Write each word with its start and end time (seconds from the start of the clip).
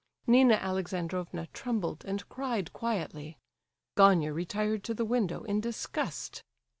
Nina 0.25 0.55
Alexandrovna 0.55 1.45
trembled, 1.53 2.03
and 2.05 2.27
cried 2.27 2.73
quietly. 2.73 3.37
Gania 3.95 4.33
retired 4.33 4.83
to 4.85 4.95
the 4.95 5.05
window 5.05 5.43
in 5.43 5.61
disgust. 5.61 6.41